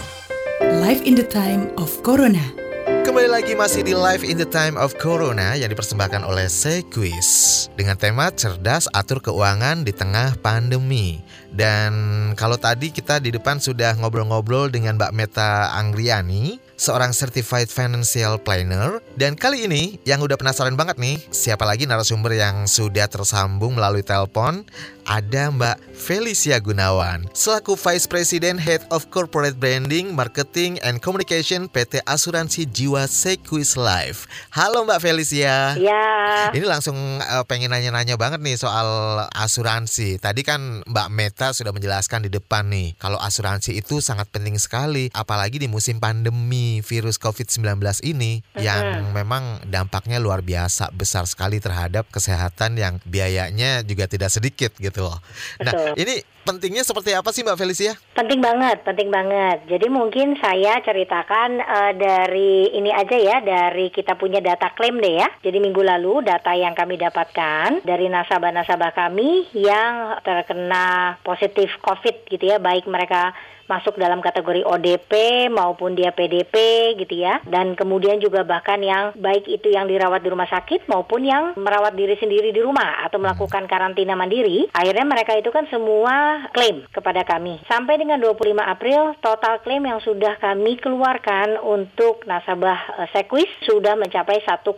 Life 0.81 1.03
in 1.03 1.19
the 1.19 1.27
time 1.27 1.73
of 1.75 1.91
Corona. 2.05 2.65
Kembali 3.05 3.29
lagi 3.29 3.53
masih 3.53 3.85
di 3.85 3.93
Live 3.93 4.25
in 4.25 4.33
the 4.33 4.49
Time 4.49 4.81
of 4.81 4.97
Corona 4.97 5.53
yang 5.53 5.69
dipersembahkan 5.69 6.25
oleh 6.25 6.49
Sequis 6.49 7.29
dengan 7.77 7.93
tema 8.01 8.33
cerdas 8.33 8.89
atur 8.97 9.21
keuangan 9.21 9.85
di 9.85 9.93
tengah 9.93 10.33
pandemi. 10.41 11.21
Dan 11.53 11.93
kalau 12.33 12.57
tadi 12.57 12.89
kita 12.89 13.21
di 13.21 13.29
depan 13.29 13.61
sudah 13.61 13.93
ngobrol-ngobrol 14.01 14.73
dengan 14.73 14.97
Mbak 14.97 15.13
Meta 15.13 15.69
Anggriani, 15.77 16.57
seorang 16.75 17.15
certified 17.15 17.71
financial 17.71 18.39
planner. 18.39 18.99
Dan 19.15 19.35
kali 19.35 19.67
ini 19.67 19.97
yang 20.03 20.19
udah 20.23 20.35
penasaran 20.35 20.75
banget 20.75 20.99
nih, 20.99 21.17
siapa 21.31 21.63
lagi 21.63 21.87
narasumber 21.87 22.35
yang 22.35 22.67
sudah 22.67 23.07
tersambung 23.07 23.75
melalui 23.79 24.03
telepon? 24.03 24.67
Ada 25.05 25.53
Mbak 25.53 25.77
Felicia 25.93 26.57
Gunawan, 26.57 27.29
selaku 27.29 27.77
Vice 27.77 28.09
President 28.09 28.57
Head 28.57 28.81
of 28.89 29.05
Corporate 29.13 29.53
Branding, 29.53 30.17
Marketing 30.17 30.81
and 30.81 30.97
Communication 30.97 31.69
PT 31.69 32.01
Asuransi 32.09 32.65
Jiwa 32.65 33.05
Sequis 33.05 33.77
Life. 33.77 34.25
Halo 34.49 34.81
Mbak 34.81 35.05
Felicia. 35.05 35.77
Ya, 35.77 36.49
Ini 36.57 36.65
langsung 36.65 36.97
eh, 37.21 37.45
pengen 37.45 37.69
nanya-nanya 37.69 38.17
banget 38.17 38.41
nih 38.41 38.57
soal 38.57 39.21
asuransi. 39.29 40.17
Tadi 40.17 40.41
kan 40.41 40.81
Mbak 40.89 41.09
Meta 41.13 41.53
sudah 41.53 41.69
menjelaskan 41.69 42.25
di 42.25 42.33
depan 42.33 42.65
nih, 42.73 42.97
kalau 42.97 43.21
asuransi 43.21 43.77
itu 43.77 44.01
sangat 44.01 44.25
penting 44.33 44.57
sekali, 44.57 45.13
apalagi 45.13 45.61
di 45.61 45.69
musim 45.69 46.01
pandemi 46.01 46.64
pandemi 46.65 46.81
virus 46.81 47.17
COVID-19 47.21 47.77
ini 48.05 48.41
yang 48.57 49.13
memang 49.13 49.61
dampaknya 49.69 50.17
luar 50.17 50.41
biasa 50.41 50.89
besar 50.93 51.29
sekali 51.29 51.61
terhadap 51.61 52.09
kesehatan 52.09 52.77
yang 52.77 52.97
biayanya 53.05 53.85
juga 53.85 54.09
tidak 54.09 54.33
sedikit 54.33 54.73
gitu 54.81 55.05
loh. 55.05 55.19
Nah, 55.61 55.73
Betul. 55.73 55.93
ini 56.01 56.15
pentingnya 56.45 56.85
seperti 56.85 57.17
apa 57.17 57.33
sih 57.33 57.41
Mbak 57.41 57.57
Felicia? 57.57 57.97
Penting 58.13 58.39
banget, 58.39 58.85
penting 58.85 59.09
banget. 59.09 59.65
Jadi 59.65 59.89
mungkin 59.89 60.37
saya 60.37 60.77
ceritakan 60.85 61.59
eh, 61.59 61.93
dari 61.97 62.69
ini 62.77 62.93
aja 62.93 63.17
ya, 63.17 63.41
dari 63.41 63.89
kita 63.89 64.13
punya 64.15 64.39
data 64.39 64.71
klaim 64.77 65.01
deh 65.01 65.25
ya. 65.25 65.27
Jadi 65.41 65.57
minggu 65.57 65.81
lalu 65.81 66.21
data 66.21 66.53
yang 66.53 66.77
kami 66.77 67.01
dapatkan 67.01 67.81
dari 67.81 68.05
nasabah-nasabah 68.07 68.93
kami 68.93 69.49
yang 69.57 70.21
terkena 70.21 71.17
positif 71.25 71.73
COVID 71.81 72.29
gitu 72.29 72.45
ya, 72.45 72.61
baik 72.61 72.85
mereka 72.85 73.33
masuk 73.65 73.97
dalam 73.97 74.21
kategori 74.21 74.61
ODP 74.61 75.45
maupun 75.49 75.97
dia 75.97 76.13
PDP 76.13 76.55
gitu 77.01 77.25
ya. 77.25 77.41
Dan 77.45 77.73
kemudian 77.73 78.21
juga 78.21 78.45
bahkan 78.45 78.79
yang 78.81 79.13
baik 79.17 79.49
itu 79.49 79.73
yang 79.73 79.89
dirawat 79.89 80.21
di 80.21 80.29
rumah 80.29 80.49
sakit 80.49 80.85
maupun 80.85 81.25
yang 81.25 81.57
merawat 81.57 81.97
diri 81.97 82.15
sendiri 82.17 82.53
di 82.53 82.61
rumah 82.61 83.05
atau 83.05 83.17
melakukan 83.17 83.65
karantina 83.65 84.13
mandiri. 84.13 84.69
Akhirnya 84.71 85.05
mereka 85.05 85.33
itu 85.35 85.49
kan 85.49 85.65
semua 85.69 86.34
klaim 86.51 86.85
kepada 86.91 87.23
kami. 87.27 87.61
Sampai 87.67 87.99
dengan 87.99 88.21
25 88.21 88.55
April 88.61 89.17
total 89.19 89.61
klaim 89.61 89.83
yang 89.85 89.99
sudah 90.01 90.37
kami 90.39 90.77
keluarkan 90.79 91.59
untuk 91.61 92.23
nasabah 92.29 93.05
eh, 93.05 93.07
Sequis 93.13 93.49
sudah 93.65 93.97
mencapai 93.97 94.43
1,5 94.43 94.71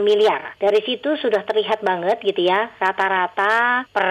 miliar. 0.00 0.56
Dari 0.58 0.80
situ 0.84 1.14
sudah 1.18 1.44
terlihat 1.46 1.84
banget 1.84 2.18
gitu 2.22 2.46
ya 2.46 2.72
rata-rata 2.78 3.84
per 3.90 4.10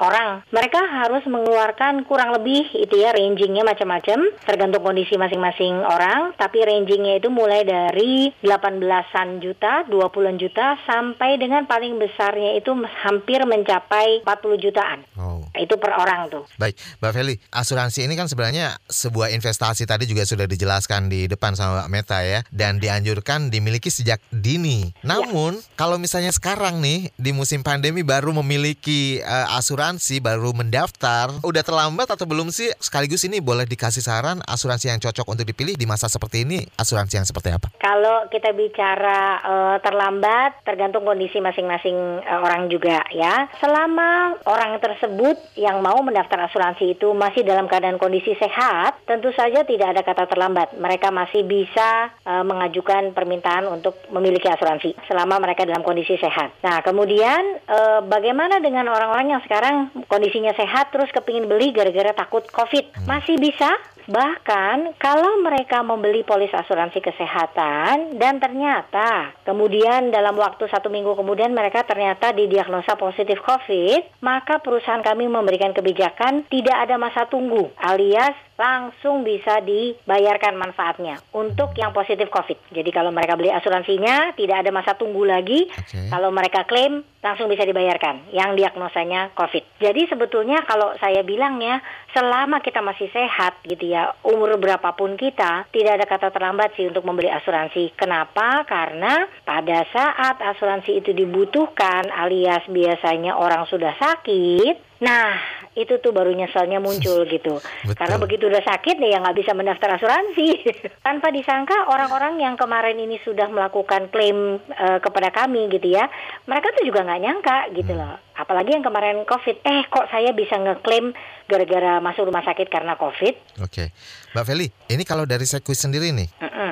orang. 0.00 0.42
Mereka 0.50 0.80
harus 0.80 1.22
mengeluarkan 1.28 2.04
kurang 2.06 2.34
lebih 2.34 2.66
itu 2.74 2.94
ya 2.98 3.12
rangingnya 3.14 3.62
macam-macam 3.66 4.32
tergantung 4.44 4.82
kondisi 4.82 5.14
masing-masing 5.16 5.82
orang. 5.84 6.32
Tapi 6.36 6.64
rangingnya 6.64 7.20
itu 7.20 7.28
mulai 7.28 7.62
dari 7.66 8.32
18-an 8.42 9.42
juta, 9.42 9.84
20-an 9.86 10.36
juta 10.40 10.78
sampai 10.86 11.36
dengan 11.36 11.64
paling 11.66 12.00
besarnya 12.00 12.56
itu 12.56 12.72
hampir 13.04 13.42
mencapai 13.44 14.22
40 14.24 14.64
jutaan. 14.64 15.00
Oh. 15.18 15.42
Itu 15.56 15.76
per 15.80 15.96
orang 15.96 16.30
tuh. 16.30 16.44
Baik, 16.60 16.78
Mbak 17.02 17.12
Feli, 17.14 17.34
asuransi 17.50 18.06
ini 18.06 18.14
kan 18.14 18.30
sebenarnya 18.30 18.78
sebuah 18.86 19.32
investasi 19.34 19.88
tadi 19.88 20.06
juga 20.06 20.22
sudah 20.22 20.46
dijelaskan 20.46 21.10
di 21.10 21.26
depan 21.26 21.56
sama 21.58 21.86
Mbak 21.86 21.88
Meta 21.90 22.18
ya, 22.22 22.40
dan 22.52 22.78
dianjurkan 22.78 23.48
dimiliki 23.50 23.90
sejak 23.90 24.22
dini. 24.30 24.94
Namun, 25.02 25.58
kalau 25.74 25.98
misalnya 25.98 26.30
sekarang 26.30 26.78
nih 26.78 27.10
di 27.16 27.30
musim 27.34 27.64
pandemi 27.64 28.04
baru 28.06 28.30
memiliki 28.36 29.18
eh, 29.24 29.56
asuransi, 29.56 30.22
baru 30.22 30.54
mendaftar, 30.54 31.42
udah 31.42 31.62
terlambat 31.64 32.12
atau 32.14 32.28
belum 32.28 32.52
sih? 32.54 32.70
Sekaligus 32.78 33.26
ini 33.26 33.42
boleh 33.42 33.66
dikasih 33.66 34.04
saran 34.04 34.38
asuransi 34.46 34.92
yang 34.92 35.00
cocok 35.00 35.26
untuk 35.26 35.48
dipilih 35.48 35.74
di 35.74 35.88
masa 35.88 36.06
seperti 36.06 36.44
ini, 36.44 36.62
asuransi 36.76 37.18
yang 37.18 37.26
seperti 37.26 37.50
apa? 37.56 37.72
Kalau 37.80 38.28
kita 38.28 38.52
bicara 38.52 39.40
eh, 39.40 39.76
terlambat, 39.82 40.62
tergantung 40.62 41.02
kondisi 41.02 41.40
masing-masing 41.40 41.96
eh, 42.22 42.40
orang 42.40 42.68
juga 42.68 43.02
ya. 43.10 43.48
Selama 43.58 44.36
orang 44.44 44.76
tersebut 44.78 45.39
yang 45.58 45.82
mau 45.84 45.98
mendaftar 46.00 46.46
asuransi 46.48 46.96
itu 46.98 47.12
masih 47.12 47.42
dalam 47.42 47.66
keadaan 47.66 48.00
kondisi 48.00 48.32
sehat, 48.38 49.02
tentu 49.04 49.34
saja 49.34 49.66
tidak 49.66 49.96
ada 49.96 50.02
kata 50.06 50.24
terlambat. 50.30 50.76
Mereka 50.78 51.12
masih 51.12 51.44
bisa 51.44 52.14
eh, 52.24 52.44
mengajukan 52.44 53.12
permintaan 53.12 53.68
untuk 53.68 53.98
memiliki 54.14 54.48
asuransi 54.48 54.96
selama 55.10 55.42
mereka 55.42 55.66
dalam 55.66 55.84
kondisi 55.84 56.16
sehat. 56.16 56.56
Nah, 56.64 56.80
kemudian 56.80 57.60
eh, 57.66 58.00
bagaimana 58.06 58.62
dengan 58.62 58.88
orang-orang 58.88 59.36
yang 59.38 59.42
sekarang 59.44 59.92
kondisinya 60.06 60.54
sehat 60.56 60.94
terus 60.94 61.12
kepingin 61.12 61.50
beli 61.50 61.74
gara-gara 61.74 62.14
takut 62.16 62.46
COVID? 62.48 63.04
Masih 63.04 63.36
bisa 63.36 63.68
Bahkan 64.10 64.98
kalau 64.98 65.38
mereka 65.38 65.86
membeli 65.86 66.26
polis 66.26 66.50
asuransi 66.50 66.98
kesehatan 66.98 68.18
dan 68.18 68.42
ternyata 68.42 69.38
kemudian 69.46 70.10
dalam 70.10 70.34
waktu 70.34 70.66
satu 70.66 70.90
minggu 70.90 71.14
kemudian 71.14 71.54
mereka 71.54 71.86
ternyata 71.86 72.34
didiagnosa 72.34 72.98
positif 72.98 73.38
COVID, 73.38 74.18
maka 74.18 74.58
perusahaan 74.58 74.98
kami 74.98 75.30
memberikan 75.30 75.70
kebijakan 75.70 76.42
tidak 76.50 76.90
ada 76.90 76.98
masa 76.98 77.30
tunggu 77.30 77.70
alias 77.78 78.34
langsung 78.60 79.24
bisa 79.24 79.64
dibayarkan 79.64 80.52
manfaatnya 80.60 81.16
untuk 81.32 81.72
yang 81.80 81.96
positif 81.96 82.28
COVID. 82.28 82.76
Jadi 82.76 82.90
kalau 82.92 83.08
mereka 83.08 83.40
beli 83.40 83.48
asuransinya 83.48 84.36
tidak 84.36 84.60
ada 84.60 84.70
masa 84.70 84.92
tunggu 85.00 85.24
lagi. 85.24 85.64
Oke. 85.72 86.12
Kalau 86.12 86.28
mereka 86.28 86.68
klaim 86.68 87.00
langsung 87.24 87.48
bisa 87.48 87.64
dibayarkan 87.64 88.28
yang 88.36 88.52
diagnosanya 88.52 89.32
COVID. 89.32 89.80
Jadi 89.80 90.12
sebetulnya 90.12 90.60
kalau 90.68 90.92
saya 91.00 91.24
bilang 91.24 91.56
ya, 91.56 91.80
selama 92.12 92.60
kita 92.60 92.84
masih 92.84 93.08
sehat 93.08 93.64
gitu 93.64 93.96
ya, 93.96 94.12
umur 94.28 94.60
berapapun 94.60 95.16
kita, 95.16 95.64
tidak 95.72 96.00
ada 96.00 96.04
kata 96.04 96.28
terlambat 96.28 96.76
sih 96.76 96.84
untuk 96.84 97.08
membeli 97.08 97.32
asuransi. 97.32 97.96
Kenapa? 97.96 98.68
Karena 98.68 99.24
pada 99.44 99.88
saat 99.88 100.36
asuransi 100.36 101.00
itu 101.00 101.16
dibutuhkan 101.16 102.12
alias 102.12 102.68
biasanya 102.68 103.40
orang 103.40 103.64
sudah 103.68 103.96
sakit, 103.96 104.89
nah 105.00 105.36
itu 105.78 105.96
tuh 106.02 106.10
baru 106.10 106.34
nyeselnya 106.34 106.82
muncul 106.82 107.24
gitu. 107.34 107.58
Betul. 107.60 107.96
Karena 107.96 108.16
begitu 108.18 108.44
udah 108.50 108.62
sakit 108.62 108.96
nih 108.98 109.16
ya 109.16 109.18
nggak 109.22 109.38
bisa 109.38 109.52
mendaftar 109.54 109.96
asuransi. 109.96 110.48
Tanpa 111.06 111.30
disangka 111.30 111.88
orang-orang 111.88 112.42
yang 112.42 112.54
kemarin 112.58 112.98
ini 112.98 113.16
sudah 113.22 113.48
melakukan 113.48 114.10
klaim 114.10 114.58
eh, 114.70 114.98
kepada 114.98 115.30
kami 115.30 115.70
gitu 115.70 115.94
ya, 115.94 116.06
mereka 116.46 116.74
tuh 116.74 116.84
juga 116.84 117.06
nggak 117.06 117.22
nyangka 117.22 117.58
gitu 117.74 117.92
loh. 117.94 118.18
Apalagi 118.40 118.72
yang 118.72 118.80
kemarin 118.80 119.28
COVID, 119.28 119.56
eh 119.68 119.84
kok 119.92 120.08
saya 120.08 120.32
bisa 120.32 120.56
ngeklaim 120.56 121.12
gara-gara 121.44 122.00
masuk 122.00 122.32
rumah 122.32 122.40
sakit 122.40 122.72
karena 122.72 122.96
COVID? 122.96 123.60
Oke, 123.60 123.92
Mbak 124.32 124.44
Feli, 124.48 124.72
ini 124.88 125.04
kalau 125.04 125.28
dari 125.28 125.44
Sequis 125.44 125.84
sendiri 125.84 126.08
nih, 126.14 126.30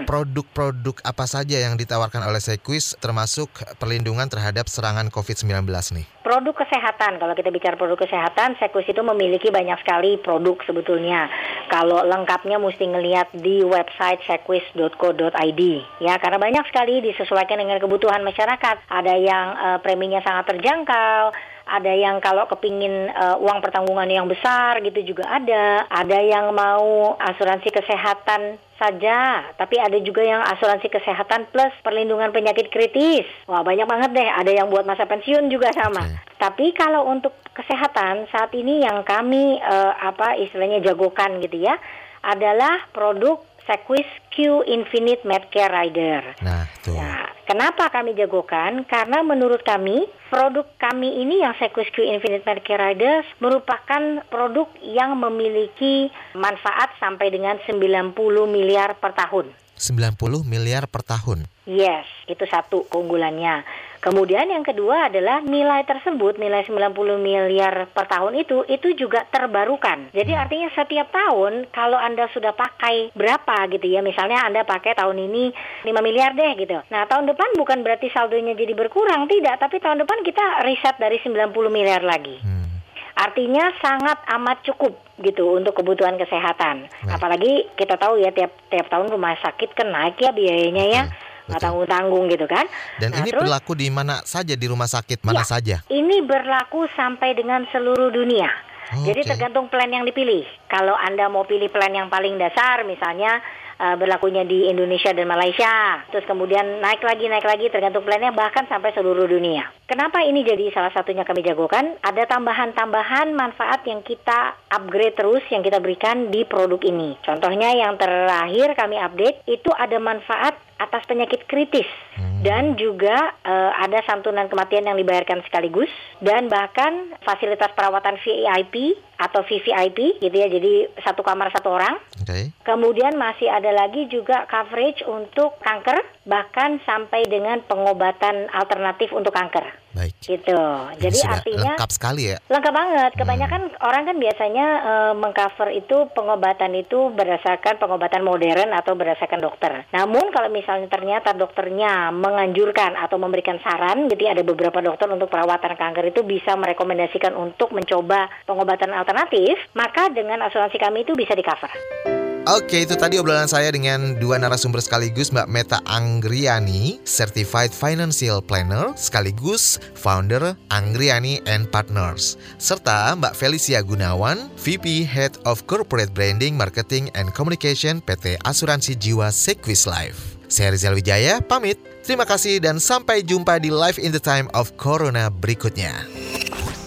produk-produk 0.08 1.04
apa 1.04 1.28
saja 1.28 1.60
yang 1.60 1.76
ditawarkan 1.76 2.24
oleh 2.24 2.40
Sequis 2.40 2.96
termasuk 2.96 3.52
perlindungan 3.76 4.30
terhadap 4.30 4.64
serangan 4.70 5.12
COVID-19 5.12 5.68
nih? 5.68 6.06
Produk 6.24 6.54
kesehatan, 6.60 7.16
kalau 7.16 7.32
kita 7.32 7.48
bicara 7.48 7.76
produk 7.80 8.04
kesehatan, 8.04 8.60
Sekus 8.60 8.84
itu 8.84 9.00
memiliki 9.00 9.48
banyak 9.48 9.80
sekali 9.80 10.20
produk 10.20 10.60
sebetulnya. 10.64 11.24
Kalau 11.72 12.04
lengkapnya 12.04 12.60
mesti 12.60 12.84
ngelihat 12.84 13.32
di 13.32 13.64
website 13.64 14.20
sequis.co.id 14.28 15.62
ya, 16.04 16.14
karena 16.20 16.38
banyak 16.40 16.64
sekali 16.68 17.00
disesuaikan 17.00 17.56
dengan 17.56 17.80
kebutuhan 17.80 18.20
masyarakat. 18.20 18.76
Ada 18.92 19.14
yang 19.16 19.46
eh, 19.56 19.78
preminya 19.80 20.20
sangat 20.20 20.52
terjangkau, 20.52 21.32
ada 21.68 21.92
yang 21.92 22.18
kalau 22.24 22.48
kepingin 22.48 23.12
eh, 23.12 23.36
uang 23.38 23.60
pertanggungan 23.60 24.08
yang 24.08 24.24
besar 24.24 24.80
gitu 24.80 25.04
juga 25.04 25.28
ada. 25.28 25.84
Ada 25.92 26.18
yang 26.24 26.50
mau 26.56 27.14
asuransi 27.20 27.68
kesehatan 27.68 28.56
saja, 28.78 29.42
tapi 29.58 29.76
ada 29.76 29.98
juga 29.98 30.22
yang 30.22 30.40
asuransi 30.54 30.86
kesehatan 30.86 31.50
plus 31.50 31.74
perlindungan 31.82 32.30
penyakit 32.30 32.70
kritis. 32.70 33.26
Wah, 33.50 33.66
banyak 33.66 33.84
banget 33.84 34.10
deh. 34.14 34.30
Ada 34.30 34.50
yang 34.64 34.72
buat 34.72 34.86
masa 34.86 35.04
pensiun 35.04 35.50
juga 35.52 35.74
sama. 35.74 36.02
Oke. 36.08 36.16
Tapi 36.38 36.66
kalau 36.72 37.10
untuk 37.10 37.34
kesehatan 37.52 38.30
saat 38.30 38.54
ini 38.54 38.86
yang 38.86 39.04
kami 39.04 39.60
eh, 39.60 39.92
apa 39.98 40.38
istilahnya 40.40 40.80
jagokan 40.80 41.42
gitu 41.44 41.58
ya 41.62 41.76
adalah 42.22 42.86
produk 42.90 43.42
Sequis 43.68 44.08
Q 44.32 44.64
Infinite 44.64 45.28
Medcare 45.28 45.68
Rider. 45.68 46.40
Nah, 46.40 46.64
tuh. 46.80 46.96
Nah, 46.96 47.37
kenapa 47.48 47.88
kami 47.88 48.12
jagokan? 48.12 48.84
Karena 48.84 49.24
menurut 49.24 49.64
kami 49.64 50.04
produk 50.28 50.68
kami 50.76 51.24
ini 51.24 51.40
yang 51.40 51.56
Sequis 51.56 51.88
Q 51.88 52.04
Infinite 52.04 52.44
Medcare 52.44 52.92
Rider 52.92 53.24
merupakan 53.40 54.20
produk 54.28 54.68
yang 54.84 55.16
memiliki 55.16 56.12
manfaat 56.36 56.92
sampai 57.00 57.32
dengan 57.32 57.56
90 57.64 58.12
miliar 58.52 59.00
per 59.00 59.16
tahun. 59.16 59.56
90 59.80 60.44
miliar 60.44 60.84
per 60.90 61.00
tahun. 61.00 61.48
Yes, 61.64 62.04
itu 62.28 62.44
satu 62.44 62.84
keunggulannya. 62.92 63.87
Kemudian 64.08 64.48
yang 64.48 64.64
kedua 64.64 65.12
adalah 65.12 65.44
nilai 65.44 65.84
tersebut, 65.84 66.40
nilai 66.40 66.64
90 66.64 67.20
miliar 67.20 67.92
per 67.92 68.08
tahun 68.08 68.40
itu, 68.40 68.64
itu 68.64 68.96
juga 68.96 69.28
terbarukan. 69.28 70.16
Jadi 70.16 70.32
artinya 70.32 70.72
setiap 70.72 71.12
tahun 71.12 71.68
kalau 71.68 72.00
Anda 72.00 72.24
sudah 72.32 72.56
pakai 72.56 73.12
berapa 73.12 73.68
gitu 73.68 73.84
ya, 73.84 74.00
misalnya 74.00 74.48
Anda 74.48 74.64
pakai 74.64 74.96
tahun 74.96 75.28
ini 75.28 75.52
5 75.84 75.92
miliar 76.00 76.32
deh 76.32 76.56
gitu. 76.56 76.80
Nah 76.88 77.04
tahun 77.04 77.28
depan 77.28 77.60
bukan 77.60 77.84
berarti 77.84 78.08
saldonya 78.08 78.56
jadi 78.56 78.72
berkurang, 78.72 79.28
tidak. 79.28 79.60
Tapi 79.60 79.76
tahun 79.76 80.00
depan 80.00 80.24
kita 80.24 80.64
riset 80.64 80.96
dari 80.96 81.20
90 81.20 81.52
miliar 81.68 82.00
lagi. 82.00 82.40
Hmm. 82.40 82.80
Artinya 83.12 83.76
sangat 83.76 84.24
amat 84.40 84.64
cukup 84.64 85.04
gitu 85.20 85.52
untuk 85.52 85.76
kebutuhan 85.76 86.16
kesehatan. 86.16 86.88
Baik. 86.88 87.12
Apalagi 87.12 87.52
kita 87.76 88.00
tahu 88.00 88.24
ya 88.24 88.32
tiap 88.32 88.56
tiap 88.72 88.88
tahun 88.88 89.12
rumah 89.12 89.36
sakit 89.36 89.76
kan 89.76 89.92
naik 89.92 90.16
ya 90.16 90.32
biayanya 90.32 90.84
ya. 90.88 91.02
Nggak 91.48 91.56
betul. 91.56 91.64
tanggung-tanggung 91.64 92.24
gitu 92.28 92.46
kan. 92.46 92.64
Dan 92.96 93.08
Nah, 93.10 93.18
ini 93.18 93.30
terus 93.32 93.42
berlaku 93.42 93.72
di 93.72 93.88
mana 93.88 94.20
saja 94.22 94.52
di 94.52 94.66
rumah 94.68 94.86
sakit 94.86 95.24
mana 95.24 95.40
Ya. 95.40 95.48
saja. 95.48 95.76
ini 95.88 96.20
berlaku 96.20 96.84
sampai 96.92 97.32
dengan 97.32 97.64
seluruh 97.68 98.12
dunia. 98.12 98.52
Oh, 98.88 99.04
Jadi 99.04 99.20
oke. 99.20 99.28
tergantung 99.28 99.68
plan 99.68 99.88
yang 99.88 100.04
dipilih. 100.04 100.48
Kalau 100.64 100.92
Anda 100.92 101.28
mau 101.28 101.44
pilih 101.44 101.68
plan 101.68 101.92
yang 101.92 102.08
paling 102.08 102.36
dasar 102.36 102.84
misalnya 102.84 103.36
uh, 103.76 103.92
berlakunya 103.94 104.42
di 104.42 104.64
Indonesia 104.66 105.12
dan 105.12 105.28
Malaysia. 105.28 106.00
Terus 106.08 106.24
kemudian 106.24 106.80
naik 106.80 107.04
lagi, 107.04 107.28
naik 107.28 107.44
lagi 107.44 107.68
tergantung 107.68 108.00
plannya 108.00 108.32
bahkan 108.32 108.64
sampai 108.64 108.96
seluruh 108.96 109.28
dunia. 109.28 109.68
Kenapa 109.84 110.20
ini 110.20 110.40
jadi 110.40 110.72
salah 110.72 110.88
satunya 110.90 111.20
kami 111.22 111.44
jagokan? 111.44 112.00
Ada 112.00 112.28
tambahan-tambahan 112.28 113.32
manfaat 113.32 113.84
yang 113.84 114.00
kita 114.00 114.56
upgrade 114.68 115.16
terus 115.16 115.44
yang 115.48 115.60
kita 115.60 115.78
berikan 115.78 116.28
di 116.28 116.44
produk 116.44 116.80
ini. 116.82 117.16
Contohnya 117.20 117.72
yang 117.72 117.96
terakhir 117.96 118.72
kami 118.72 118.96
update 118.96 119.44
itu 119.46 119.68
ada 119.72 119.96
manfaat 119.96 120.56
atas 120.78 121.02
penyakit 121.10 121.44
kritis 121.50 121.86
hmm. 122.14 122.46
dan 122.46 122.78
juga 122.78 123.34
uh, 123.42 123.72
ada 123.82 123.98
santunan 124.06 124.46
kematian 124.46 124.86
yang 124.86 124.96
dibayarkan 124.96 125.42
sekaligus 125.44 125.90
dan 126.22 126.46
bahkan 126.46 127.12
fasilitas 127.26 127.74
perawatan 127.74 128.14
VIP 128.22 128.94
atau 129.18 129.42
VVIP 129.42 130.22
gitu 130.22 130.36
ya 130.38 130.46
jadi 130.46 130.94
satu 131.02 131.26
kamar 131.26 131.50
satu 131.50 131.74
orang. 131.74 131.98
Okay. 132.22 132.54
Kemudian 132.62 133.18
masih 133.18 133.50
ada 133.50 133.74
lagi 133.74 134.06
juga 134.06 134.46
coverage 134.46 135.02
untuk 135.02 135.58
kanker 135.58 135.98
bahkan 136.22 136.78
sampai 136.86 137.26
dengan 137.26 137.58
pengobatan 137.66 138.46
alternatif 138.54 139.10
untuk 139.10 139.34
kanker. 139.34 139.66
Baik. 139.98 140.14
Gitu. 140.22 140.62
Jadi 141.02 141.18
Sudah 141.18 141.42
artinya 141.42 141.72
lengkap 141.74 141.90
sekali 141.90 142.22
ya. 142.30 142.36
Lengkap 142.46 142.74
banget. 142.74 143.10
Kebanyakan 143.18 143.62
hmm. 143.66 143.82
orang 143.82 144.02
kan 144.06 144.16
biasanya 144.22 144.66
uh, 144.86 145.12
mengcover 145.18 145.68
itu 145.74 145.96
pengobatan 146.14 146.72
itu 146.78 147.10
berdasarkan 147.10 147.82
pengobatan 147.82 148.22
modern 148.22 148.70
atau 148.78 148.94
berdasarkan 148.94 149.42
dokter. 149.42 149.72
Namun 149.90 150.30
kalau 150.30 150.48
misalnya 150.54 150.86
ternyata 150.86 151.34
dokternya 151.34 152.14
menganjurkan 152.14 152.94
atau 152.94 153.18
memberikan 153.18 153.58
saran, 153.58 154.06
jadi 154.06 154.38
ada 154.38 154.42
beberapa 154.46 154.78
dokter 154.78 155.10
untuk 155.10 155.26
perawatan 155.26 155.74
kanker 155.74 156.14
itu 156.14 156.22
bisa 156.22 156.54
merekomendasikan 156.54 157.34
untuk 157.34 157.74
mencoba 157.74 158.30
pengobatan 158.46 158.94
alternatif, 158.94 159.58
maka 159.74 160.06
dengan 160.14 160.46
asuransi 160.46 160.78
kami 160.78 161.02
itu 161.02 161.18
bisa 161.18 161.34
di 161.34 161.42
cover. 161.42 162.17
Oke, 162.48 162.88
itu 162.88 162.96
tadi 162.96 163.20
obrolan 163.20 163.44
saya 163.44 163.68
dengan 163.68 164.16
dua 164.16 164.40
narasumber 164.40 164.80
sekaligus 164.80 165.28
Mbak 165.28 165.52
Meta 165.52 165.84
Anggriani, 165.84 166.96
Certified 167.04 167.76
Financial 167.76 168.40
Planner, 168.40 168.96
sekaligus 168.96 169.76
founder 169.92 170.56
Anggriani 170.72 171.44
and 171.44 171.68
Partners, 171.68 172.40
serta 172.56 173.12
Mbak 173.20 173.36
Felicia 173.36 173.84
Gunawan, 173.84 174.48
VP 174.64 175.04
Head 175.04 175.36
of 175.44 175.60
Corporate 175.68 176.08
Branding, 176.16 176.56
Marketing 176.56 177.12
and 177.12 177.36
Communication 177.36 178.00
PT 178.00 178.40
Asuransi 178.48 178.96
Jiwa 178.96 179.28
Sequis 179.28 179.84
Life. 179.84 180.40
Saya 180.48 180.72
Rizal 180.72 180.96
Wijaya, 180.96 181.44
pamit. 181.44 181.76
Terima 182.00 182.24
kasih 182.24 182.64
dan 182.64 182.80
sampai 182.80 183.20
jumpa 183.20 183.60
di 183.60 183.68
Live 183.68 184.00
in 184.00 184.08
the 184.08 184.22
Time 184.24 184.48
of 184.56 184.72
Corona 184.80 185.28
berikutnya. 185.28 185.92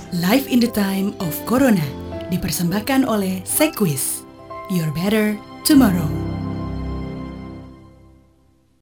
Live 0.10 0.50
in 0.50 0.58
the 0.58 0.74
Time 0.74 1.14
of 1.22 1.38
Corona 1.46 1.86
dipersembahkan 2.34 3.06
oleh 3.06 3.46
Sequis. 3.46 4.26
You're 4.74 4.90
better 4.98 5.51
tomorrow. 5.64 6.31